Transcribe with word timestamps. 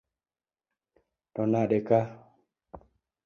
To 1.33 1.41
nade 1.51 1.79
ka 1.87 1.99